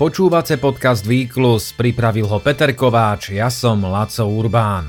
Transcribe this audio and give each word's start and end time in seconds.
Počúvate 0.00 0.56
podcast 0.56 1.04
Výklus, 1.04 1.76
pripravil 1.76 2.24
ho 2.24 2.40
Peter 2.40 2.72
Kováč, 2.72 3.36
ja 3.36 3.52
som 3.52 3.84
Laco 3.84 4.24
Urbán. 4.32 4.88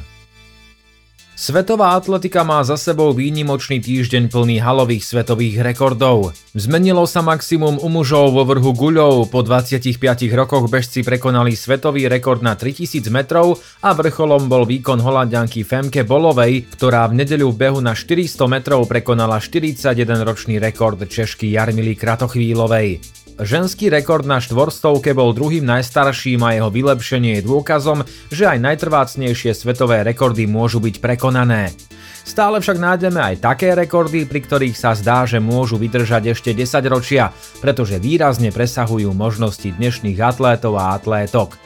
Svetová 1.36 2.00
atletika 2.00 2.48
má 2.48 2.64
za 2.64 2.80
sebou 2.80 3.12
výnimočný 3.12 3.84
týždeň 3.84 4.32
plný 4.32 4.64
halových 4.64 5.04
svetových 5.04 5.68
rekordov. 5.68 6.32
Zmenilo 6.56 7.04
sa 7.04 7.20
maximum 7.20 7.76
u 7.84 7.92
mužov 7.92 8.32
vo 8.32 8.48
vrhu 8.48 8.72
guľov, 8.72 9.28
po 9.28 9.44
25 9.44 10.00
rokoch 10.32 10.72
bežci 10.72 11.04
prekonali 11.04 11.60
svetový 11.60 12.08
rekord 12.08 12.40
na 12.40 12.56
3000 12.56 13.12
metrov 13.12 13.60
a 13.84 13.92
vrcholom 13.92 14.48
bol 14.48 14.64
výkon 14.64 15.04
holandianky 15.04 15.68
Femke 15.68 16.08
Bolovej, 16.08 16.72
ktorá 16.72 17.04
v 17.12 17.20
nedeľu 17.20 17.52
v 17.52 17.60
behu 17.68 17.80
na 17.84 18.00
400 18.00 18.48
metrov 18.48 18.88
prekonala 18.88 19.44
41-ročný 19.44 20.56
rekord 20.56 21.04
Češky 21.04 21.52
Jarmily 21.52 22.00
Kratochvílovej. 22.00 23.21
Ženský 23.42 23.90
rekord 23.90 24.22
na 24.22 24.38
štvorstovke 24.38 25.18
bol 25.18 25.34
druhým 25.34 25.66
najstarším 25.66 26.46
a 26.46 26.54
jeho 26.54 26.70
vylepšenie 26.70 27.42
je 27.42 27.48
dôkazom, 27.50 28.06
že 28.30 28.46
aj 28.46 28.62
najtrvácnejšie 28.62 29.58
svetové 29.58 30.06
rekordy 30.06 30.46
môžu 30.46 30.78
byť 30.78 31.02
prekonané. 31.02 31.74
Stále 32.22 32.62
však 32.62 32.78
nájdeme 32.78 33.18
aj 33.18 33.42
také 33.42 33.74
rekordy, 33.74 34.30
pri 34.30 34.46
ktorých 34.46 34.78
sa 34.78 34.94
zdá, 34.94 35.26
že 35.26 35.42
môžu 35.42 35.82
vydržať 35.82 36.38
ešte 36.38 36.54
10 36.54 36.86
ročia, 36.86 37.34
pretože 37.66 37.98
výrazne 37.98 38.54
presahujú 38.54 39.10
možnosti 39.10 39.74
dnešných 39.74 40.22
atlétov 40.22 40.78
a 40.78 40.94
atlétok. 40.94 41.58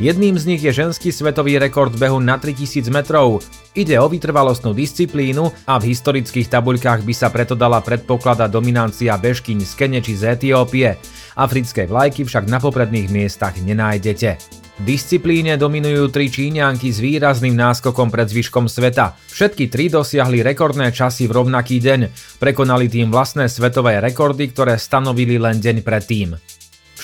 Jedným 0.00 0.40
z 0.40 0.48
nich 0.48 0.64
je 0.64 0.72
ženský 0.72 1.12
svetový 1.12 1.60
rekord 1.60 1.92
behu 1.92 2.24
na 2.24 2.40
3000 2.40 2.88
metrov. 2.88 3.44
Ide 3.78 3.94
o 4.02 4.10
vytrvalostnú 4.10 4.74
disciplínu 4.74 5.70
a 5.70 5.78
v 5.78 5.94
historických 5.94 6.50
tabuľkách 6.50 7.06
by 7.06 7.14
sa 7.14 7.30
preto 7.30 7.54
dala 7.54 7.78
predpokladať 7.78 8.50
dominancia 8.50 9.14
bežkyň 9.14 9.58
z 9.62 9.72
Kene 9.78 10.02
či 10.02 10.18
z 10.18 10.34
Etiópie. 10.34 10.98
Africké 11.38 11.86
vlajky 11.86 12.26
však 12.26 12.50
na 12.50 12.58
popredných 12.58 13.06
miestach 13.06 13.54
nenájdete. 13.54 14.34
Disciplíne 14.82 15.54
dominujú 15.54 16.10
tri 16.10 16.26
Číňanky 16.26 16.90
s 16.90 16.98
výrazným 16.98 17.54
náskokom 17.54 18.10
pred 18.10 18.26
zvyškom 18.26 18.66
sveta. 18.66 19.14
Všetky 19.30 19.70
tri 19.70 19.86
dosiahli 19.86 20.42
rekordné 20.42 20.90
časy 20.90 21.30
v 21.30 21.38
rovnaký 21.38 21.78
deň. 21.78 22.10
Prekonali 22.42 22.90
tým 22.90 23.14
vlastné 23.14 23.46
svetové 23.46 24.02
rekordy, 24.02 24.50
ktoré 24.50 24.74
stanovili 24.74 25.38
len 25.38 25.62
deň 25.62 25.86
predtým. 25.86 26.34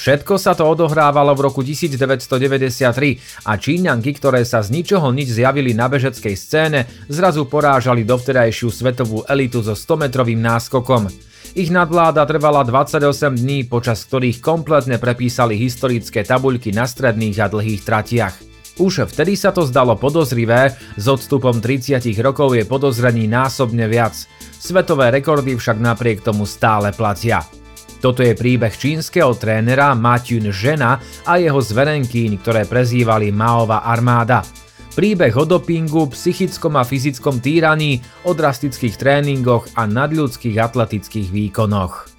Všetko 0.05 0.37
sa 0.37 0.53
to 0.53 0.69
odohrávalo 0.69 1.33
v 1.33 1.49
roku 1.49 1.65
1993 1.65 3.49
a 3.49 3.57
Číňanky, 3.57 4.13
ktoré 4.21 4.45
sa 4.45 4.61
z 4.61 4.77
ničoho 4.77 5.09
nič 5.09 5.33
zjavili 5.33 5.73
na 5.73 5.89
bežeckej 5.89 6.37
scéne, 6.37 6.85
zrazu 7.09 7.49
porážali 7.49 8.05
dovtedajšiu 8.05 8.69
svetovú 8.69 9.25
elitu 9.25 9.65
so 9.65 9.73
100-metrovým 9.73 10.45
náskokom. 10.45 11.09
Ich 11.57 11.73
nadvláda 11.73 12.29
trvala 12.29 12.69
28 12.69 13.33
dní, 13.33 13.65
počas 13.65 14.05
ktorých 14.05 14.45
kompletne 14.45 15.01
prepísali 15.01 15.57
historické 15.57 16.21
tabuľky 16.21 16.69
na 16.77 16.85
stredných 16.85 17.41
a 17.41 17.49
dlhých 17.49 17.89
tratiach. 17.89 18.35
Už 18.77 19.09
vtedy 19.09 19.41
sa 19.41 19.57
to 19.57 19.65
zdalo 19.65 19.97
podozrivé, 19.97 20.77
s 21.01 21.05
odstupom 21.09 21.65
30 21.65 22.05
rokov 22.21 22.53
je 22.53 22.69
podozrení 22.69 23.25
násobne 23.25 23.89
viac. 23.89 24.13
Svetové 24.61 25.09
rekordy 25.17 25.57
však 25.57 25.81
napriek 25.81 26.21
tomu 26.21 26.45
stále 26.45 26.93
platia. 26.93 27.64
Toto 28.05 28.21
je 28.21 28.37
príbeh 28.37 28.69
čínskeho 28.69 29.33
trénera 29.33 29.97
Matyun 29.97 30.53
Žena 30.53 31.01
a 31.25 31.41
jeho 31.41 31.57
zverenkyň, 31.57 32.37
ktoré 32.37 32.69
prezývali 32.69 33.33
Maova 33.33 33.81
armáda. 33.81 34.45
Príbeh 34.93 35.33
o 35.41 35.49
dopingu, 35.49 36.13
psychickom 36.13 36.77
a 36.77 36.85
fyzickom 36.85 37.41
týraní, 37.41 38.05
o 38.29 38.37
drastických 38.37 39.01
tréningoch 39.01 39.73
a 39.73 39.89
nadľudských 39.89 40.53
atletických 40.61 41.33
výkonoch. 41.33 42.14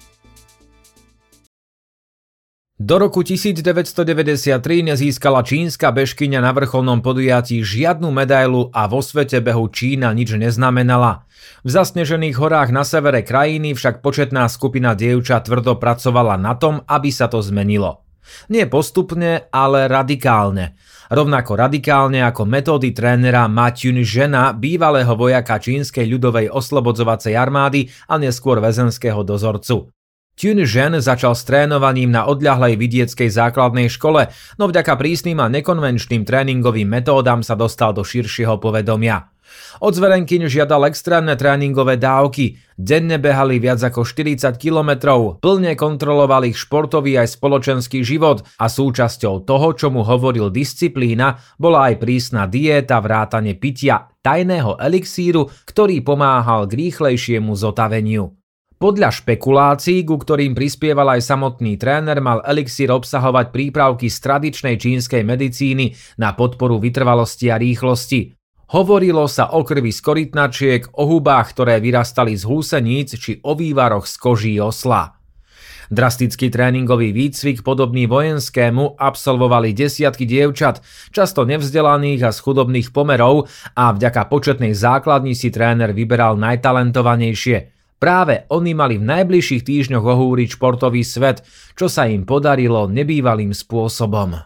Do 2.76 3.00
roku 3.00 3.24
1993 3.24 4.60
nezískala 4.84 5.40
čínska 5.40 5.88
bežkyňa 5.96 6.44
na 6.44 6.52
vrcholnom 6.52 7.00
podujatí 7.00 7.64
žiadnu 7.64 8.12
medailu 8.12 8.68
a 8.68 8.84
vo 8.84 9.00
svete 9.00 9.40
behu 9.40 9.64
Čína 9.72 10.12
nič 10.12 10.36
neznamenala. 10.36 11.24
V 11.64 11.72
zasnežených 11.72 12.36
horách 12.36 12.76
na 12.76 12.84
severe 12.84 13.24
krajiny 13.24 13.72
však 13.72 14.04
početná 14.04 14.44
skupina 14.52 14.92
dievčat 14.92 15.48
tvrdo 15.48 15.80
pracovala 15.80 16.36
na 16.36 16.52
tom, 16.52 16.84
aby 16.84 17.08
sa 17.08 17.32
to 17.32 17.40
zmenilo. 17.40 18.04
Nie 18.52 18.68
postupne, 18.68 19.48
ale 19.48 19.88
radikálne. 19.88 20.76
Rovnako 21.08 21.56
radikálne 21.56 22.28
ako 22.28 22.44
metódy 22.44 22.92
trénera 22.92 23.48
Matyun 23.48 24.04
Žena, 24.04 24.52
bývalého 24.52 25.16
vojaka 25.16 25.56
čínskej 25.56 26.04
ľudovej 26.12 26.52
oslobodzovacej 26.52 27.40
armády 27.40 27.88
a 28.04 28.20
neskôr 28.20 28.60
väzenského 28.60 29.24
dozorcu. 29.24 29.95
Tun 30.36 30.60
Zhen 30.68 31.00
začal 31.00 31.32
s 31.32 31.48
trénovaním 31.48 32.12
na 32.12 32.28
odľahlej 32.28 32.76
vidieckej 32.76 33.32
základnej 33.32 33.88
škole, 33.88 34.28
no 34.60 34.68
vďaka 34.68 34.92
prísnym 35.00 35.40
a 35.40 35.48
nekonvenčným 35.48 36.28
tréningovým 36.28 36.84
metódam 36.84 37.40
sa 37.40 37.56
dostal 37.56 37.96
do 37.96 38.04
širšieho 38.04 38.60
povedomia. 38.60 39.32
Od 39.80 39.96
zverenkyň 39.96 40.52
žiadal 40.52 40.92
extrémne 40.92 41.32
tréningové 41.40 41.96
dávky, 41.96 42.60
denne 42.76 43.16
behali 43.16 43.56
viac 43.56 43.80
ako 43.80 44.04
40 44.04 44.60
kilometrov, 44.60 45.40
plne 45.40 45.72
kontroloval 45.72 46.44
ich 46.44 46.60
športový 46.60 47.16
aj 47.16 47.40
spoločenský 47.40 48.04
život 48.04 48.44
a 48.60 48.68
súčasťou 48.68 49.48
toho, 49.48 49.68
čo 49.72 49.88
mu 49.88 50.04
hovoril 50.04 50.52
disciplína, 50.52 51.40
bola 51.56 51.88
aj 51.88 51.96
prísna 51.96 52.44
diéta 52.44 53.00
vrátane 53.00 53.56
pitia 53.56 54.04
tajného 54.20 54.76
elixíru, 54.84 55.48
ktorý 55.64 56.04
pomáhal 56.04 56.68
k 56.68 56.76
rýchlejšiemu 56.76 57.56
zotaveniu. 57.56 58.36
Podľa 58.76 59.08
špekulácií, 59.08 60.04
ku 60.04 60.20
ktorým 60.20 60.52
prispieval 60.52 61.16
aj 61.16 61.24
samotný 61.24 61.80
tréner, 61.80 62.20
mal 62.20 62.44
elixír 62.44 62.92
obsahovať 62.92 63.48
prípravky 63.48 64.12
z 64.12 64.20
tradičnej 64.20 64.76
čínskej 64.76 65.24
medicíny 65.24 65.96
na 66.20 66.36
podporu 66.36 66.76
vytrvalosti 66.76 67.48
a 67.48 67.56
rýchlosti. 67.56 68.36
Hovorilo 68.76 69.24
sa 69.32 69.56
o 69.56 69.64
krvi 69.64 69.88
z 69.88 70.00
korytnačiek, 70.04 70.82
o 70.92 71.08
hubách, 71.08 71.56
ktoré 71.56 71.80
vyrastali 71.80 72.36
z 72.36 72.44
húseníc 72.44 73.16
či 73.16 73.40
o 73.48 73.56
vývaroch 73.56 74.04
z 74.04 74.14
koží 74.20 74.54
osla. 74.60 75.16
Drastický 75.88 76.52
tréningový 76.52 77.16
výcvik 77.16 77.64
podobný 77.64 78.04
vojenskému 78.04 79.00
absolvovali 79.00 79.72
desiatky 79.72 80.28
dievčat, 80.28 80.84
často 81.16 81.48
nevzdelaných 81.48 82.28
a 82.28 82.30
z 82.34 82.38
chudobných 82.44 82.92
pomerov 82.92 83.48
a 83.72 83.96
vďaka 83.96 84.28
početnej 84.28 84.76
základni 84.76 85.32
si 85.32 85.48
tréner 85.48 85.96
vyberal 85.96 86.36
najtalentovanejšie– 86.36 87.72
Práve 87.96 88.44
oni 88.52 88.76
mali 88.76 89.00
v 89.00 89.08
najbližších 89.08 89.64
týždňoch 89.64 90.04
ohúriť 90.04 90.60
športový 90.60 91.00
svet, 91.00 91.40
čo 91.72 91.88
sa 91.88 92.04
im 92.04 92.28
podarilo 92.28 92.84
nebývalým 92.92 93.56
spôsobom. 93.56 94.36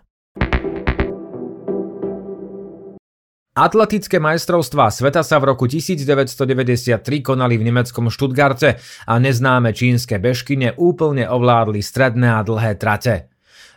Atletické 3.50 4.22
majstrovstvá 4.22 4.94
sveta 4.94 5.26
sa 5.26 5.42
v 5.42 5.50
roku 5.50 5.66
1993 5.66 7.02
konali 7.20 7.58
v 7.58 7.66
nemeckom 7.66 8.06
Štutgarte 8.06 8.78
a 9.10 9.14
neznáme 9.18 9.74
čínske 9.74 10.22
bežkyne 10.22 10.78
úplne 10.78 11.26
ovládli 11.26 11.82
stredné 11.82 12.38
a 12.38 12.46
dlhé 12.46 12.78
trate. 12.78 13.28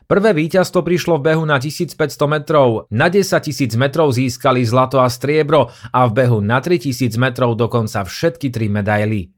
Prvé 0.06 0.38
víťazstvo 0.38 0.86
prišlo 0.86 1.18
v 1.18 1.34
behu 1.34 1.44
na 1.50 1.58
1500 1.58 1.98
metrov, 2.30 2.86
na 2.94 3.10
10 3.10 3.26
000 3.26 3.74
metrov 3.82 4.14
získali 4.14 4.62
zlato 4.62 5.02
a 5.02 5.10
striebro 5.10 5.74
a 5.90 6.06
v 6.06 6.12
behu 6.22 6.38
na 6.38 6.62
3000 6.62 7.18
metrov 7.18 7.58
dokonca 7.58 8.06
všetky 8.06 8.54
tri 8.54 8.70
medaily. 8.70 9.34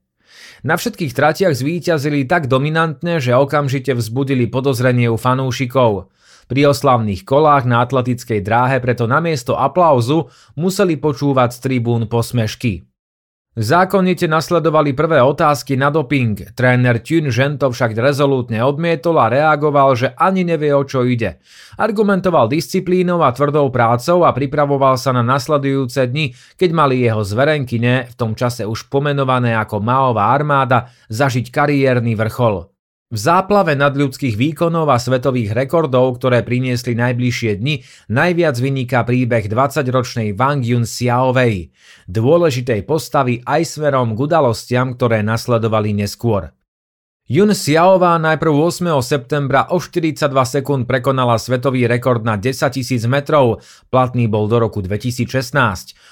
Na 0.63 0.79
všetkých 0.79 1.13
tratiach 1.13 1.53
zvíťazili 1.53 2.25
tak 2.25 2.49
dominantne, 2.49 3.21
že 3.21 3.35
okamžite 3.35 3.93
vzbudili 3.93 4.49
podozrenie 4.49 5.11
u 5.11 5.17
fanúšikov. 5.19 6.09
Pri 6.45 6.61
oslavných 6.69 7.25
kolách 7.25 7.65
na 7.65 7.81
atletickej 7.81 8.45
dráhe 8.45 8.77
preto 8.77 9.09
namiesto 9.09 9.57
aplauzu 9.57 10.29
museli 10.53 10.93
počúvať 10.93 11.57
z 11.57 11.59
tribún 11.61 12.05
posmešky. 12.05 12.85
Zákonite 13.55 14.27
nasledovali 14.27 14.91
prvé 14.91 15.23
otázky 15.23 15.79
na 15.79 15.87
doping, 15.87 16.35
tréner 16.59 16.99
Tun 16.99 17.31
Žento 17.31 17.71
však 17.71 17.95
rezolútne 17.95 18.59
odmietol 18.59 19.15
a 19.15 19.31
reagoval, 19.31 19.95
že 19.95 20.11
ani 20.11 20.43
nevie 20.43 20.75
o 20.75 20.83
čo 20.83 21.07
ide. 21.07 21.39
Argumentoval 21.79 22.51
disciplínou 22.51 23.23
a 23.23 23.31
tvrdou 23.31 23.71
prácou 23.71 24.27
a 24.27 24.35
pripravoval 24.35 24.99
sa 24.99 25.15
na 25.15 25.23
nasledujúce 25.23 26.03
dni, 26.03 26.35
keď 26.59 26.69
mali 26.75 26.99
jeho 26.99 27.23
zverenkyne, 27.23 28.11
v 28.11 28.15
tom 28.19 28.35
čase 28.35 28.67
už 28.67 28.91
pomenované 28.91 29.55
ako 29.55 29.79
Maová 29.79 30.35
armáda, 30.35 30.91
zažiť 31.07 31.47
kariérny 31.47 32.11
vrchol. 32.11 32.74
V 33.15 33.23
záplave 33.23 33.79
nadľudských 33.79 34.35
výkonov 34.35 34.91
a 34.91 34.99
svetových 34.99 35.55
rekordov, 35.55 36.19
ktoré 36.19 36.43
priniesli 36.43 36.99
najbližšie 36.99 37.63
dni, 37.63 37.79
najviac 38.11 38.59
vyniká 38.59 39.07
príbeh 39.07 39.47
20-ročnej 39.47 40.35
Wang 40.35 40.59
Yun 40.59 40.83
Xiaovei, 40.83 41.71
dôležitej 42.11 42.83
postavy 42.83 43.39
aj 43.47 43.79
smerom 43.79 44.19
k 44.19 44.19
udalostiam, 44.19 44.99
ktoré 44.99 45.23
nasledovali 45.23 45.95
neskôr. 45.95 46.51
Yun 47.25 47.57
Xiaová 47.57 48.21
najprv 48.21 48.53
8. 48.53 48.85
septembra 49.01 49.65
o 49.73 49.81
42 49.81 50.29
sekúnd 50.29 50.85
prekonala 50.85 51.41
svetový 51.41 51.89
rekord 51.89 52.21
na 52.21 52.37
10 52.37 52.53
000 52.53 53.09
metrov, 53.09 53.65
platný 53.89 54.29
bol 54.29 54.45
do 54.45 54.61
roku 54.61 54.85
2016. 54.85 55.33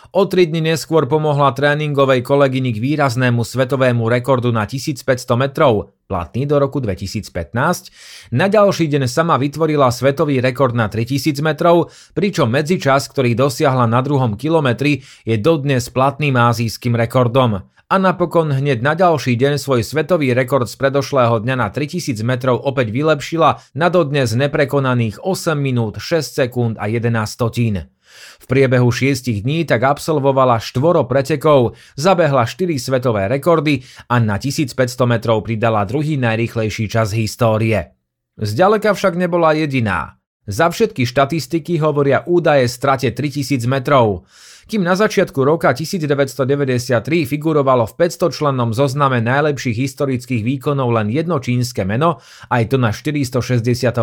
O 0.10 0.26
3 0.26 0.50
dni 0.50 0.74
neskôr 0.74 1.06
pomohla 1.06 1.54
tréningovej 1.54 2.26
kolegyni 2.26 2.74
k 2.74 2.82
výraznému 2.82 3.46
svetovému 3.46 4.10
rekordu 4.10 4.50
na 4.50 4.66
1500 4.66 5.06
metrov, 5.38 5.94
platný 6.10 6.50
do 6.50 6.58
roku 6.58 6.82
2015, 6.82 8.34
na 8.34 8.50
ďalší 8.50 8.90
deň 8.90 9.06
sama 9.06 9.38
vytvorila 9.38 9.94
svetový 9.94 10.42
rekord 10.42 10.74
na 10.74 10.90
3000 10.90 11.46
metrov, 11.46 11.94
pričom 12.18 12.50
medzičas, 12.50 13.06
ktorý 13.14 13.38
dosiahla 13.38 13.86
na 13.86 14.02
druhom 14.02 14.34
kilometri, 14.34 15.06
je 15.30 15.38
dodnes 15.38 15.94
platným 15.94 16.34
azijským 16.42 16.98
rekordom. 16.98 17.70
A 17.92 17.96
napokon 18.00 18.52
hneď 18.52 18.80
na 18.80 18.96
ďalší 18.96 19.36
deň 19.36 19.60
svoj 19.60 19.84
svetový 19.84 20.32
rekord 20.32 20.66
z 20.72 20.76
predošlého 20.80 21.44
dňa 21.44 21.56
na 21.60 21.68
3000 21.68 22.16
metrov 22.24 22.64
opäť 22.64 22.96
vylepšila 22.96 23.76
na 23.76 23.88
dodnes 23.92 24.32
neprekonaných 24.32 25.20
8 25.20 25.60
minút 25.60 26.00
6 26.00 26.24
sekúnd 26.24 26.74
a 26.80 26.88
11 26.88 27.12
stotín. 27.28 27.92
V 28.40 28.46
priebehu 28.46 28.88
šiestich 28.94 29.42
dní 29.42 29.66
tak 29.66 29.84
absolvovala 29.84 30.62
štvoro 30.62 31.04
pretekov, 31.10 31.76
zabehla 31.98 32.46
4 32.46 32.78
svetové 32.78 33.28
rekordy 33.28 33.82
a 34.08 34.22
na 34.22 34.38
1500 34.38 34.78
metrov 35.10 35.42
pridala 35.44 35.84
druhý 35.84 36.16
najrýchlejší 36.22 36.86
čas 36.88 37.12
histórie. 37.12 37.94
Zďaleka 38.38 38.94
však 38.94 39.14
nebola 39.18 39.54
jediná. 39.54 40.18
Za 40.44 40.68
všetky 40.68 41.08
štatistiky 41.08 41.80
hovoria 41.80 42.28
údaje 42.28 42.68
strate 42.68 43.16
3000 43.16 43.64
metrov. 43.64 44.28
Kým 44.64 44.80
na 44.80 44.96
začiatku 44.96 45.44
roka 45.44 45.76
1993 45.76 47.28
figurovalo 47.28 47.84
v 47.84 47.94
500 48.00 48.32
člennom 48.32 48.72
zozname 48.72 49.20
najlepších 49.20 49.76
historických 49.76 50.44
výkonov 50.44 50.96
len 50.96 51.12
jedno 51.12 51.44
čínske 51.44 51.84
meno, 51.84 52.24
aj 52.48 52.72
to 52.72 52.78
na 52.80 52.96
468. 52.96 54.00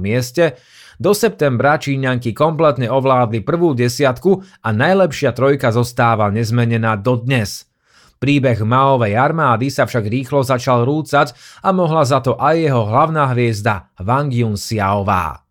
mieste, 0.00 0.56
do 0.98 1.14
septembra 1.14 1.78
Číňanky 1.78 2.34
kompletne 2.34 2.90
ovládli 2.90 3.44
prvú 3.44 3.76
desiatku 3.76 4.42
a 4.64 4.68
najlepšia 4.74 5.30
trojka 5.30 5.70
zostáva 5.70 6.26
nezmenená 6.32 6.98
dodnes. 6.98 7.70
Príbeh 8.18 8.58
Maovej 8.66 9.14
armády 9.14 9.70
sa 9.70 9.86
však 9.86 10.10
rýchlo 10.10 10.42
začal 10.42 10.82
rúcať 10.82 11.38
a 11.62 11.70
mohla 11.70 12.02
za 12.02 12.18
to 12.18 12.34
aj 12.34 12.58
jeho 12.58 12.82
hlavná 12.82 13.30
hviezda 13.30 13.94
Wang 14.02 14.34
Yun 14.34 14.58
Xiaová. 14.58 15.47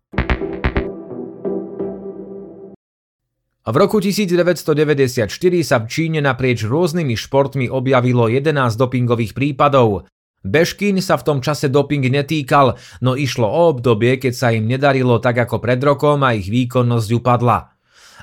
V 3.68 3.76
roku 3.76 4.00
1994 4.00 5.28
sa 5.60 5.76
v 5.76 5.86
Číne 5.92 6.24
naprieč 6.24 6.64
rôznymi 6.64 7.12
športmi 7.12 7.68
objavilo 7.68 8.24
11 8.24 8.56
dopingových 8.80 9.36
prípadov. 9.36 10.08
Beškin 10.40 10.96
sa 11.04 11.20
v 11.20 11.26
tom 11.28 11.38
čase 11.44 11.68
doping 11.68 12.08
netýkal, 12.08 12.80
no 13.04 13.12
išlo 13.12 13.44
o 13.44 13.76
obdobie, 13.76 14.16
keď 14.16 14.32
sa 14.32 14.56
im 14.56 14.64
nedarilo 14.64 15.20
tak 15.20 15.44
ako 15.44 15.60
pred 15.60 15.84
rokom 15.84 16.24
a 16.24 16.32
ich 16.32 16.48
výkonnosť 16.48 17.08
upadla. 17.20 17.76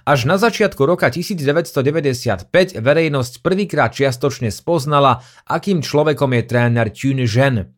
Až 0.09 0.25
na 0.25 0.41
začiatku 0.41 0.81
roka 0.81 1.13
1995 1.13 2.49
verejnosť 2.81 3.33
prvýkrát 3.45 3.93
čiastočne 3.93 4.49
spoznala, 4.49 5.21
akým 5.45 5.85
človekom 5.85 6.33
je 6.41 6.41
tréner 6.41 6.89
Tun 6.89 7.21
Zhen. 7.29 7.74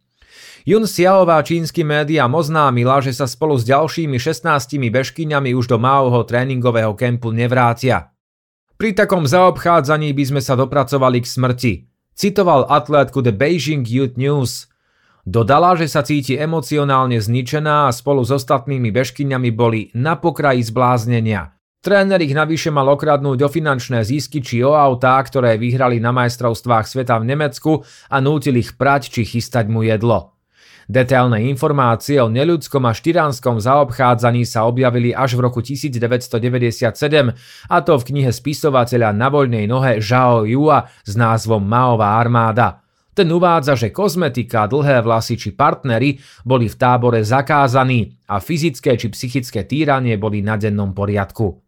Jun 0.68 0.84
Xiaová 0.84 1.40
čínskym 1.48 1.88
médiám 1.88 2.28
oznámila, 2.36 3.00
že 3.00 3.16
sa 3.16 3.24
spolu 3.24 3.56
s 3.56 3.64
ďalšími 3.64 4.20
16 4.20 4.76
bežkyňami 4.92 5.56
už 5.56 5.72
do 5.72 5.80
Maoho 5.80 6.28
tréningového 6.28 6.92
kempu 6.92 7.32
nevrátia. 7.32 8.12
Pri 8.76 8.92
takom 8.92 9.24
zaobchádzaní 9.24 10.12
by 10.12 10.24
sme 10.28 10.42
sa 10.44 10.60
dopracovali 10.60 11.24
k 11.24 11.28
smrti 11.32 11.74
citoval 12.20 12.68
atlétku 12.68 13.24
The 13.24 13.32
Beijing 13.32 13.88
Youth 13.88 14.20
News. 14.20 14.68
Dodala, 15.24 15.80
že 15.80 15.88
sa 15.88 16.04
cíti 16.04 16.36
emocionálne 16.36 17.16
zničená 17.16 17.88
a 17.88 17.96
spolu 17.96 18.28
s 18.28 18.36
ostatnými 18.36 18.92
bežkyňami 18.92 19.50
boli 19.56 19.88
na 19.96 20.20
pokraji 20.20 20.68
zbláznenia. 20.68 21.56
Tréner 21.80 22.20
ich 22.20 22.36
navyše 22.36 22.76
mal 22.76 22.92
okradnúť 22.92 23.40
o 23.40 23.48
finančné 23.48 24.04
zisky 24.04 24.44
či 24.44 24.68
o 24.68 24.76
autá, 24.76 25.16
ktoré 25.24 25.56
vyhrali 25.56 26.04
na 26.04 26.12
majstrovstvách 26.12 26.92
sveta 26.92 27.16
v 27.24 27.28
Nemecku 27.32 27.88
a 28.12 28.20
nútil 28.20 28.60
ich 28.60 28.76
prať 28.76 29.16
či 29.16 29.24
chystať 29.24 29.72
mu 29.72 29.88
jedlo. 29.88 30.37
Detailné 30.88 31.52
informácie 31.52 32.16
o 32.24 32.32
neľudskom 32.32 32.88
a 32.88 32.96
štyránskom 32.96 33.60
zaobchádzaní 33.60 34.48
sa 34.48 34.64
objavili 34.64 35.12
až 35.12 35.36
v 35.36 35.44
roku 35.44 35.60
1997, 35.60 37.36
a 37.68 37.78
to 37.84 37.94
v 38.00 38.08
knihe 38.08 38.32
spisovateľa 38.32 39.12
na 39.12 39.28
voľnej 39.28 39.68
nohe 39.68 40.00
Zhao 40.00 40.48
Yua 40.48 40.88
s 41.04 41.12
názvom 41.20 41.60
Maová 41.60 42.16
armáda. 42.16 42.88
Ten 43.12 43.28
uvádza, 43.28 43.76
že 43.76 43.92
kozmetika, 43.92 44.64
dlhé 44.64 45.04
vlasy 45.04 45.36
či 45.36 45.52
partnery 45.52 46.24
boli 46.48 46.72
v 46.72 46.80
tábore 46.80 47.20
zakázaní 47.20 48.08
a 48.32 48.40
fyzické 48.40 48.96
či 48.96 49.12
psychické 49.12 49.68
týranie 49.68 50.16
boli 50.16 50.40
na 50.40 50.56
dennom 50.56 50.96
poriadku. 50.96 51.67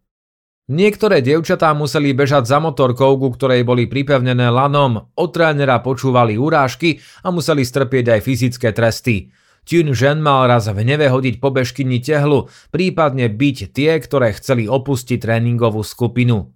Niektoré 0.70 1.26
dievčatá 1.26 1.74
museli 1.74 2.14
bežať 2.14 2.46
za 2.46 2.62
motorkou, 2.62 3.18
ku 3.18 3.34
ktorej 3.34 3.66
boli 3.66 3.90
pripevnené 3.90 4.54
lanom, 4.54 5.10
od 5.18 5.30
trénera 5.34 5.82
počúvali 5.82 6.38
urážky 6.38 7.02
a 7.26 7.34
museli 7.34 7.66
strpieť 7.66 8.14
aj 8.14 8.20
fyzické 8.22 8.70
tresty. 8.70 9.34
Tun 9.66 9.98
žen 9.98 10.22
mal 10.22 10.46
raz 10.46 10.70
v 10.70 10.86
hneve 10.86 11.10
hodiť 11.10 11.42
po 11.42 11.50
bežkyni 11.50 11.98
tehlu, 12.06 12.54
prípadne 12.70 13.34
byť 13.34 13.74
tie, 13.74 13.98
ktoré 13.98 14.30
chceli 14.38 14.70
opustiť 14.70 15.18
tréningovú 15.18 15.82
skupinu. 15.82 16.54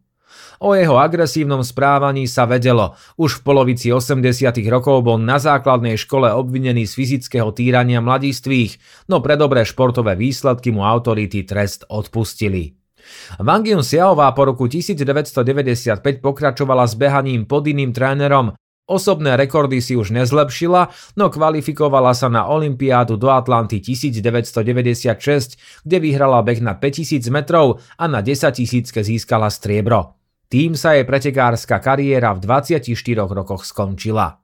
O 0.62 0.78
jeho 0.78 1.02
agresívnom 1.02 1.66
správaní 1.66 2.30
sa 2.30 2.46
vedelo. 2.46 2.94
Už 3.18 3.42
v 3.42 3.50
polovici 3.50 3.90
80 3.90 4.22
rokov 4.70 5.02
bol 5.02 5.18
na 5.18 5.42
základnej 5.42 5.98
škole 5.98 6.30
obvinený 6.30 6.86
z 6.86 6.94
fyzického 7.02 7.50
týrania 7.50 7.98
mladistvých, 7.98 8.78
no 9.10 9.26
pre 9.26 9.42
dobré 9.42 9.66
športové 9.66 10.14
výsledky 10.14 10.70
mu 10.70 10.86
autority 10.86 11.42
trest 11.50 11.90
odpustili. 11.90 12.83
Wang 13.40 13.66
Yun 13.66 13.82
Xiaová 13.82 14.32
po 14.32 14.50
roku 14.50 14.70
1995 14.70 16.22
pokračovala 16.22 16.88
s 16.88 16.94
behaním 16.94 17.50
pod 17.50 17.68
iným 17.68 17.92
trénerom. 17.92 18.54
Osobné 18.84 19.40
rekordy 19.40 19.80
si 19.80 19.96
už 19.96 20.12
nezlepšila, 20.12 20.92
no 21.16 21.32
kvalifikovala 21.32 22.12
sa 22.12 22.28
na 22.28 22.52
Olympiádu 22.52 23.16
do 23.16 23.32
Atlanty 23.32 23.80
1996, 23.80 25.88
kde 25.88 25.98
vyhrala 26.04 26.44
beh 26.44 26.60
na 26.60 26.76
5000 26.76 27.32
metrov 27.32 27.80
a 27.96 28.12
na 28.12 28.20
10 28.20 28.52
tisícke 28.52 29.00
získala 29.00 29.48
striebro. 29.48 30.20
Tým 30.52 30.76
sa 30.76 31.00
jej 31.00 31.08
pretekárska 31.08 31.80
kariéra 31.80 32.36
v 32.36 32.44
24 32.44 32.92
rokoch 33.32 33.64
skončila. 33.64 34.44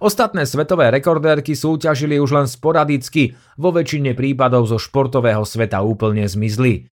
Ostatné 0.00 0.48
svetové 0.48 0.88
rekordérky 0.88 1.52
súťažili 1.52 2.16
už 2.16 2.30
len 2.34 2.48
sporadicky, 2.48 3.36
vo 3.60 3.68
väčšine 3.68 4.16
prípadov 4.16 4.64
zo 4.64 4.80
športového 4.80 5.44
sveta 5.44 5.84
úplne 5.84 6.24
zmizli. 6.24 6.88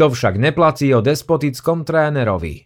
To 0.00 0.08
však 0.08 0.40
neplatí 0.40 0.96
o 0.96 1.04
despotickom 1.04 1.84
trénerovi. 1.84 2.64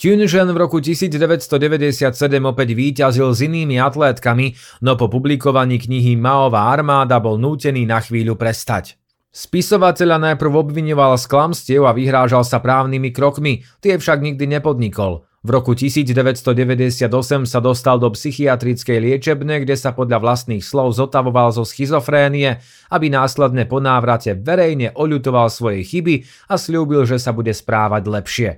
Tunžen 0.00 0.48
v 0.48 0.56
roku 0.56 0.80
1997 0.80 2.08
opäť 2.40 2.68
výťazil 2.72 3.28
s 3.36 3.44
inými 3.44 3.76
atlétkami, 3.76 4.56
no 4.80 4.96
po 4.96 5.12
publikovaní 5.12 5.76
knihy 5.76 6.16
Maová 6.16 6.72
armáda 6.72 7.20
bol 7.20 7.36
nútený 7.36 7.84
na 7.84 8.00
chvíľu 8.00 8.40
prestať. 8.40 8.96
Spisovateľa 9.28 10.32
najprv 10.32 10.52
obviňoval 10.56 11.20
z 11.20 11.28
klamstiev 11.28 11.84
a 11.84 11.92
vyhrážal 11.92 12.48
sa 12.48 12.64
právnymi 12.64 13.12
krokmi, 13.12 13.60
tie 13.84 14.00
však 14.00 14.24
nikdy 14.24 14.56
nepodnikol. 14.56 15.28
V 15.46 15.54
roku 15.54 15.78
1998 15.78 17.06
sa 17.46 17.62
dostal 17.62 18.02
do 18.02 18.10
psychiatrickej 18.10 18.98
liečebne, 18.98 19.62
kde 19.62 19.78
sa 19.78 19.94
podľa 19.94 20.18
vlastných 20.18 20.58
slov 20.58 20.98
zotavoval 20.98 21.54
zo 21.54 21.62
schizofrénie, 21.62 22.58
aby 22.90 23.06
následne 23.06 23.62
po 23.62 23.78
návrate 23.78 24.34
verejne 24.34 24.90
oľutoval 24.98 25.46
svoje 25.46 25.86
chyby 25.86 26.26
a 26.50 26.58
slúbil, 26.58 27.06
že 27.06 27.22
sa 27.22 27.30
bude 27.30 27.54
správať 27.54 28.02
lepšie. 28.10 28.50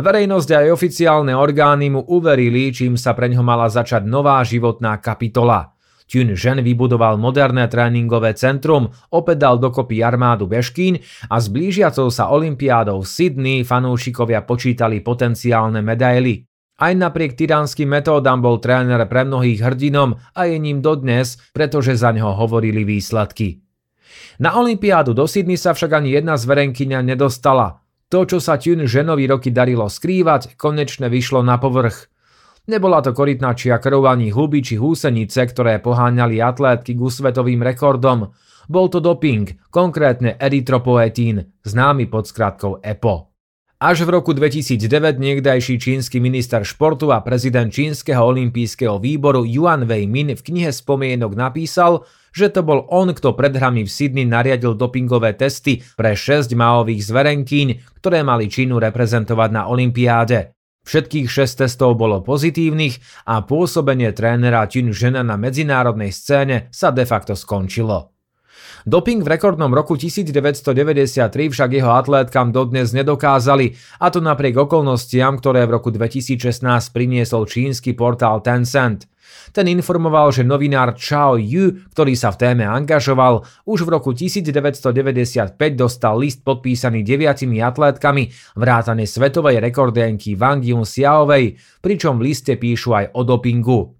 Verejnosť 0.00 0.48
aj 0.48 0.72
oficiálne 0.72 1.36
orgány 1.36 1.92
mu 1.92 2.00
uverili, 2.00 2.72
čím 2.72 2.96
sa 2.96 3.12
preňho 3.12 3.44
mala 3.44 3.68
začať 3.68 4.08
nová 4.08 4.40
životná 4.48 4.96
kapitola– 5.04 5.76
Tun 6.08 6.32
Žen 6.32 6.64
vybudoval 6.64 7.20
moderné 7.20 7.68
tréningové 7.68 8.32
centrum, 8.32 8.88
opäť 9.12 9.44
dal 9.44 9.60
dokopy 9.60 10.00
armádu 10.00 10.48
Beškín 10.48 10.96
a 11.28 11.36
s 11.36 11.52
blížiacou 11.52 12.08
sa 12.08 12.32
olympiádou 12.32 13.04
v 13.04 13.08
Sydney 13.12 13.58
fanúšikovia 13.60 14.40
počítali 14.48 15.04
potenciálne 15.04 15.84
medaily. 15.84 16.48
Aj 16.80 16.96
napriek 16.96 17.36
tyránskym 17.36 17.92
metódam 17.92 18.40
bol 18.40 18.56
tréner 18.56 19.04
pre 19.04 19.28
mnohých 19.28 19.60
hrdinom 19.60 20.16
a 20.32 20.48
je 20.48 20.56
ním 20.56 20.80
dodnes, 20.80 21.36
pretože 21.52 22.00
za 22.00 22.08
ňo 22.16 22.32
hovorili 22.40 22.88
výsledky. 22.88 23.60
Na 24.40 24.56
olympiádu 24.56 25.12
do 25.12 25.28
Sydney 25.28 25.60
sa 25.60 25.76
však 25.76 25.92
ani 25.92 26.16
jedna 26.16 26.40
zverenkyňa 26.40 27.04
nedostala. 27.04 27.84
To, 28.08 28.24
čo 28.24 28.40
sa 28.40 28.56
Tune 28.56 28.88
ženovi 28.88 29.28
roky 29.28 29.52
darilo 29.52 29.92
skrývať, 29.92 30.56
konečne 30.56 31.12
vyšlo 31.12 31.44
na 31.44 31.60
povrch– 31.60 32.08
Nebola 32.68 33.00
to 33.00 33.16
korytnačia 33.16 33.80
krv 33.80 34.04
ani 34.04 34.28
huby 34.28 34.60
či 34.60 34.76
húsenice, 34.76 35.40
ktoré 35.40 35.80
poháňali 35.80 36.36
atlétky 36.36 36.92
k 36.92 37.00
svetovým 37.00 37.64
rekordom. 37.64 38.28
Bol 38.68 38.92
to 38.92 39.00
doping, 39.00 39.56
konkrétne 39.72 40.36
erytropoetín, 40.36 41.48
známy 41.64 42.12
pod 42.12 42.28
skratkou 42.28 42.84
EPO. 42.84 43.32
Až 43.80 44.04
v 44.04 44.20
roku 44.20 44.36
2009 44.36 45.16
niekdajší 45.16 45.80
čínsky 45.80 46.20
minister 46.20 46.60
športu 46.60 47.08
a 47.08 47.24
prezident 47.24 47.72
čínskeho 47.72 48.20
olympijského 48.20 49.00
výboru 49.00 49.48
Yuan 49.48 49.88
Wei-min 49.88 50.36
v 50.36 50.42
knihe 50.42 50.68
spomienok 50.68 51.32
napísal, 51.38 52.04
že 52.36 52.52
to 52.52 52.60
bol 52.60 52.84
on, 52.92 53.16
kto 53.16 53.32
pred 53.32 53.56
hrami 53.56 53.88
v 53.88 53.90
Sydney 53.90 54.28
nariadil 54.28 54.76
dopingové 54.76 55.32
testy 55.32 55.80
pre 55.96 56.12
6 56.12 56.52
maových 56.52 57.00
zverenkýň, 57.00 57.96
ktoré 58.02 58.20
mali 58.20 58.52
Čínu 58.52 58.76
reprezentovať 58.76 59.50
na 59.56 59.72
olympiáde. 59.72 60.57
Všetkých 60.88 61.28
6 61.28 61.68
testov 61.68 62.00
bolo 62.00 62.24
pozitívnych 62.24 62.96
a 63.28 63.44
pôsobenie 63.44 64.16
trénera 64.16 64.64
Tin 64.64 64.88
Žena 64.88 65.20
na 65.20 65.36
medzinárodnej 65.36 66.08
scéne 66.16 66.72
sa 66.72 66.88
de 66.88 67.04
facto 67.04 67.36
skončilo. 67.36 68.17
Doping 68.88 69.20
v 69.20 69.36
rekordnom 69.36 69.68
roku 69.68 70.00
1993 70.00 71.28
však 71.28 71.70
jeho 71.76 71.92
atlétkam 71.92 72.48
dodnes 72.48 72.96
nedokázali, 72.96 73.76
a 74.00 74.08
to 74.08 74.24
napriek 74.24 74.56
okolnostiam, 74.64 75.36
ktoré 75.36 75.68
v 75.68 75.76
roku 75.76 75.92
2016 75.92 76.64
priniesol 76.96 77.44
čínsky 77.44 77.92
portál 77.92 78.40
Tencent. 78.40 79.04
Ten 79.52 79.68
informoval, 79.68 80.32
že 80.32 80.40
novinár 80.40 80.96
Chao 80.96 81.36
Yu, 81.36 81.84
ktorý 81.92 82.16
sa 82.16 82.32
v 82.32 82.40
téme 82.48 82.64
angažoval, 82.64 83.44
už 83.68 83.84
v 83.84 83.92
roku 83.92 84.16
1995 84.16 85.52
dostal 85.76 86.16
list 86.16 86.40
podpísaný 86.40 87.04
deviatimi 87.04 87.60
atlétkami 87.60 88.32
vrátane 88.56 89.04
svetovej 89.04 89.60
rekordenky 89.60 90.32
Wang 90.32 90.64
Yun 90.64 90.88
Xiaovej, 90.88 91.60
pričom 91.84 92.16
v 92.16 92.32
liste 92.32 92.56
píšu 92.56 92.96
aj 92.96 93.12
o 93.12 93.20
dopingu. 93.20 93.97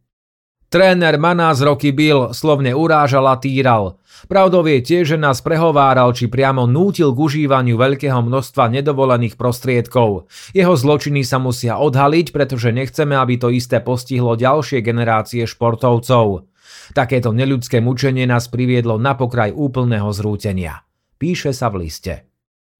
Tréner 0.68 1.16
ma 1.16 1.32
nás 1.32 1.64
roky 1.64 1.96
bil, 1.96 2.36
slovne 2.36 2.76
urážal 2.76 3.24
a 3.24 3.40
týral. 3.40 3.96
Pravdou 4.28 4.60
je 4.68 4.84
tiež, 4.84 5.16
že 5.16 5.18
nás 5.18 5.40
prehováral 5.40 6.12
či 6.12 6.28
priamo 6.28 6.68
nútil 6.68 7.16
k 7.16 7.18
užívaniu 7.24 7.80
veľkého 7.80 8.20
množstva 8.20 8.68
nedovolených 8.76 9.40
prostriedkov. 9.40 10.28
Jeho 10.52 10.74
zločiny 10.76 11.24
sa 11.24 11.40
musia 11.40 11.80
odhaliť, 11.80 12.36
pretože 12.36 12.68
nechceme, 12.68 13.16
aby 13.16 13.40
to 13.40 13.48
isté 13.48 13.80
postihlo 13.80 14.36
ďalšie 14.36 14.84
generácie 14.84 15.48
športovcov. 15.48 16.44
Takéto 16.92 17.32
neľudské 17.32 17.80
mučenie 17.80 18.28
nás 18.28 18.52
priviedlo 18.52 19.00
na 19.00 19.16
pokraj 19.16 19.56
úplného 19.56 20.12
zrútenia. 20.12 20.84
Píše 21.16 21.56
sa 21.56 21.72
v 21.72 21.88
liste. 21.88 22.27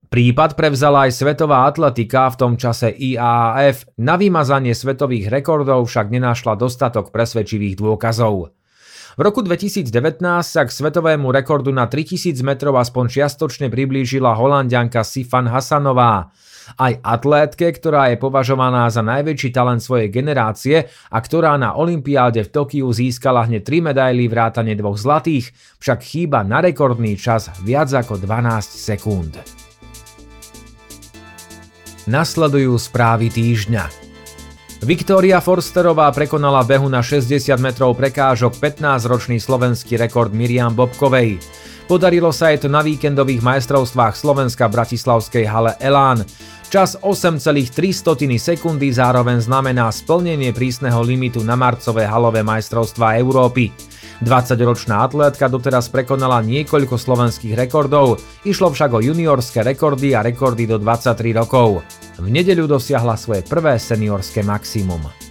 Prípad 0.08 0.56
prevzala 0.56 1.04
aj 1.04 1.20
svetová 1.20 1.68
atletika, 1.68 2.32
v 2.32 2.36
tom 2.40 2.52
čase 2.56 2.88
IAAF, 2.88 3.92
na 4.00 4.16
vymazanie 4.16 4.72
svetových 4.72 5.28
rekordov 5.28 5.84
však 5.84 6.08
nenášla 6.08 6.56
dostatok 6.56 7.12
presvedčivých 7.12 7.76
dôkazov. 7.76 8.56
V 9.18 9.20
roku 9.20 9.44
2019 9.44 9.92
sa 10.40 10.64
k 10.64 10.70
svetovému 10.72 11.28
rekordu 11.28 11.76
na 11.76 11.90
3000 11.92 12.40
metrov 12.40 12.80
aspoň 12.80 13.04
čiastočne 13.20 13.68
priblížila 13.68 14.32
holandianka 14.32 15.04
Sifan 15.04 15.44
Hasanová. 15.44 16.32
Aj 16.80 16.92
atlétke, 17.04 17.68
ktorá 17.68 18.08
je 18.08 18.16
považovaná 18.16 18.88
za 18.88 19.04
najväčší 19.04 19.52
talent 19.52 19.84
svojej 19.84 20.08
generácie 20.08 20.88
a 21.12 21.18
ktorá 21.20 21.60
na 21.60 21.76
Olympiáde 21.76 22.48
v 22.48 22.52
Tokiu 22.52 22.88
získala 22.96 23.44
hneď 23.44 23.60
3 23.60 23.92
medaily 23.92 24.24
vrátane 24.24 24.72
dvoch 24.72 24.96
zlatých, 24.96 25.52
však 25.84 26.00
chýba 26.00 26.46
na 26.48 26.64
rekordný 26.64 27.12
čas 27.20 27.52
viac 27.60 27.92
ako 27.92 28.16
12 28.22 28.64
sekúnd. 28.64 29.67
Nasledujú 32.08 32.80
správy 32.80 33.28
týždňa. 33.28 33.84
Viktória 34.80 35.44
Forsterová 35.44 36.08
prekonala 36.08 36.64
behu 36.64 36.88
na 36.88 37.04
60 37.04 37.52
metrov 37.60 37.92
prekážok 38.00 38.56
15-ročný 38.56 39.36
slovenský 39.36 40.00
rekord 40.00 40.32
Miriam 40.32 40.72
Bobkovej. 40.72 41.36
Podarilo 41.84 42.32
sa 42.32 42.48
jej 42.48 42.64
to 42.64 42.72
na 42.72 42.80
víkendových 42.80 43.44
majstrovstvách 43.44 44.16
Slovenska 44.16 44.72
v 44.72 44.80
Bratislavskej 44.80 45.44
hale 45.44 45.76
Elán. 45.84 46.24
Čas 46.72 46.96
8,3 46.96 47.76
sekundy 48.40 48.88
zároveň 48.88 49.44
znamená 49.44 49.92
splnenie 49.92 50.56
prísneho 50.56 51.04
limitu 51.04 51.44
na 51.44 51.60
marcové 51.60 52.08
halové 52.08 52.40
majstrovstvá 52.40 53.20
Európy. 53.20 53.68
20-ročná 54.24 55.06
atlétka 55.06 55.46
doteraz 55.46 55.86
prekonala 55.92 56.42
niekoľko 56.42 56.98
slovenských 56.98 57.54
rekordov, 57.54 58.18
išlo 58.42 58.74
však 58.74 58.90
o 58.98 59.04
juniorské 59.04 59.62
rekordy 59.62 60.18
a 60.18 60.26
rekordy 60.26 60.66
do 60.66 60.80
23 60.80 61.38
rokov. 61.38 61.86
V 62.18 62.26
nedeľu 62.26 62.78
dosiahla 62.78 63.14
svoje 63.14 63.46
prvé 63.46 63.78
seniorské 63.78 64.42
maximum. 64.42 65.27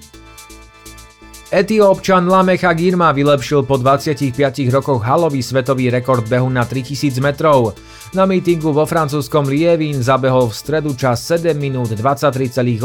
Etiópčan 1.48 2.28
Lamecha 2.28 2.76
Girma 2.76 3.16
vylepšil 3.16 3.64
po 3.64 3.80
25 3.80 4.36
rokoch 4.68 5.00
halový 5.00 5.40
svetový 5.40 5.88
rekord 5.88 6.28
behu 6.28 6.52
na 6.52 6.68
3000 6.68 7.24
metrov. 7.24 7.72
Na 8.12 8.28
mítingu 8.28 8.76
vo 8.76 8.84
francúzskom 8.84 9.48
Lievin 9.48 10.00
zabehol 10.00 10.52
v 10.52 10.56
stredu 10.56 10.92
čas 10.96 11.24
7 11.24 11.56
minút 11.56 11.96
23,81 11.96 12.84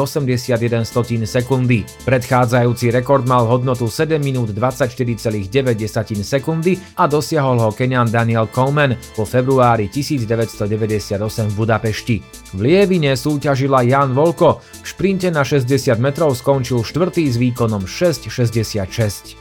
sekundy. 1.27 1.83
Predchádzajúci 2.07 2.95
rekord 2.95 3.27
mal 3.27 3.51
hodnotu 3.51 3.91
7 3.91 4.23
minút 4.23 4.55
24,9 4.55 5.47
sekundy 6.23 6.79
a 6.99 7.11
dosiahol 7.11 7.59
ho 7.67 7.71
Kenian 7.75 8.11
Daniel 8.11 8.47
Coleman 8.47 8.95
vo 9.19 9.27
februári 9.27 9.91
1998 9.91 11.19
v 11.51 11.55
Budapešti. 11.59 12.17
V 12.55 12.59
Lievine 12.63 13.19
súťažila 13.19 13.83
Jan 13.87 14.15
Volko, 14.15 14.63
v 14.63 14.87
šprinte 14.87 15.31
na 15.35 15.43
60 15.43 15.99
metrov 16.03 16.35
skončil 16.35 16.83
štvrtý 16.83 17.27
s 17.27 17.39
výkonom 17.43 17.87
6,66. 18.53 19.41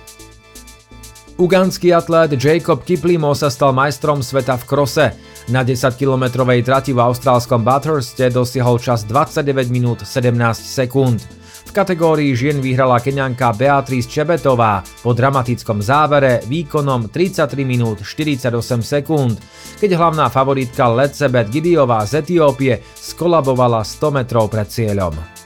Ugandský 1.42 1.90
atlét 1.92 2.38
Jacob 2.38 2.86
Kiplimo 2.86 3.34
sa 3.34 3.50
stal 3.50 3.74
majstrom 3.74 4.22
sveta 4.22 4.56
v 4.56 4.64
krose. 4.64 5.06
Na 5.50 5.66
10-kilometrovej 5.66 6.62
trati 6.62 6.94
v 6.94 7.02
austrálskom 7.02 7.66
Bathurste 7.66 8.30
dosiahol 8.30 8.78
čas 8.78 9.04
29 9.10 9.74
minút 9.74 10.06
17 10.06 10.38
sekúnd. 10.54 11.20
V 11.66 11.72
kategórii 11.74 12.36
žien 12.36 12.62
vyhrala 12.62 13.00
keňanka 13.02 13.58
Beatrice 13.58 14.06
Čebetová 14.06 14.86
po 15.02 15.16
dramatickom 15.18 15.82
závere 15.82 16.44
výkonom 16.46 17.10
33 17.10 17.64
minút 17.66 18.06
48 18.06 18.52
sekúnd, 18.86 19.40
keď 19.80 19.98
hlavná 19.98 20.28
favoritka 20.30 20.92
Lecebet 20.94 21.50
Gidiová 21.50 22.06
z 22.06 22.22
Etiópie 22.22 22.84
skolabovala 22.94 23.82
100 23.82 24.14
metrov 24.14 24.52
pred 24.52 24.68
cieľom. 24.68 25.41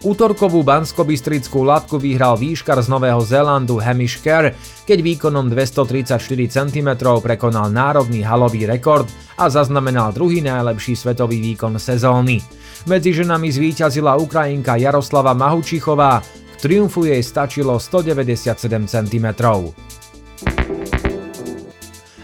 Útorkovú 0.00 0.64
banskobystrickú 0.64 1.60
latku 1.60 2.00
vyhral 2.00 2.32
výškar 2.40 2.80
z 2.80 2.88
Nového 2.88 3.20
Zélandu 3.20 3.76
Hamish 3.76 4.24
Kerr, 4.24 4.56
keď 4.88 4.98
výkonom 5.04 5.52
234 5.52 6.16
cm 6.48 6.88
prekonal 7.20 7.68
národný 7.68 8.24
halový 8.24 8.64
rekord 8.64 9.04
a 9.36 9.52
zaznamenal 9.52 10.08
druhý 10.16 10.40
najlepší 10.40 10.96
svetový 10.96 11.44
výkon 11.52 11.76
sezóny. 11.76 12.40
Medzi 12.88 13.12
ženami 13.12 13.52
zvíťazila 13.52 14.16
Ukrajinka 14.16 14.80
Jaroslava 14.80 15.36
Mahučichová, 15.36 16.24
k 16.24 16.56
triumfu 16.56 17.04
jej 17.04 17.20
stačilo 17.20 17.76
197 17.76 18.56
cm. 18.88 19.26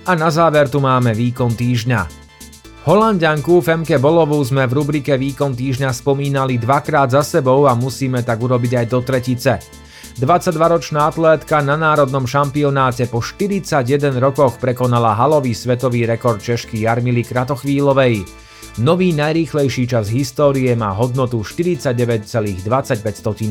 A 0.09 0.13
na 0.17 0.33
záver 0.33 0.73
tu 0.73 0.81
máme 0.81 1.13
výkon 1.13 1.53
týždňa. 1.53 2.26
Holandianku 2.87 3.67
Femke 3.67 3.99
Bolovú 3.99 4.39
sme 4.47 4.63
v 4.71 4.79
rubrike 4.79 5.19
Výkon 5.19 5.59
týždňa 5.59 5.91
spomínali 5.91 6.55
dvakrát 6.55 7.11
za 7.11 7.27
sebou 7.27 7.67
a 7.67 7.75
musíme 7.75 8.23
tak 8.23 8.39
urobiť 8.39 8.79
aj 8.79 8.87
do 8.87 9.03
tretice. 9.03 9.59
22-ročná 10.23 11.11
atlétka 11.11 11.67
na 11.67 11.75
národnom 11.75 12.31
šampionáte 12.31 13.11
po 13.11 13.19
41 13.19 14.23
rokoch 14.23 14.63
prekonala 14.63 15.19
halový 15.19 15.51
svetový 15.51 16.07
rekord 16.07 16.39
Češky 16.39 16.87
Jarmily 16.87 17.27
Kratochvílovej. 17.27 18.46
Nový 18.77 19.17
najrýchlejší 19.17 19.89
čas 19.89 20.13
histórie 20.13 20.69
má 20.77 20.93
hodnotu 20.93 21.41
49,25 21.41 22.61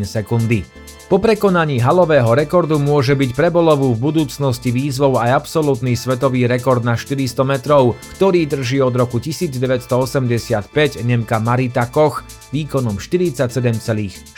sekundy. 0.06 0.62
Po 1.10 1.18
prekonaní 1.18 1.82
halového 1.82 2.38
rekordu 2.38 2.78
môže 2.78 3.18
byť 3.18 3.34
pre 3.34 3.50
Bolovú 3.50 3.98
v 3.98 4.06
budúcnosti 4.06 4.70
výzvou 4.70 5.18
aj 5.18 5.34
absolútny 5.42 5.98
svetový 5.98 6.46
rekord 6.46 6.86
na 6.86 6.94
400 6.94 7.42
metrov, 7.42 7.98
ktorý 8.22 8.46
drží 8.46 8.86
od 8.86 8.94
roku 8.94 9.18
1985 9.18 11.02
Nemka 11.02 11.42
Marita 11.42 11.90
Koch 11.90 12.22
výkonom 12.54 13.02
47,6 13.02 14.30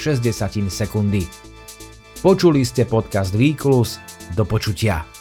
sekundy. 0.72 1.27
Počuli 2.24 2.63
ste 2.63 2.88
podcast 2.88 3.36
Výklus, 3.36 4.00
do 4.39 4.48
počutia. 4.48 5.16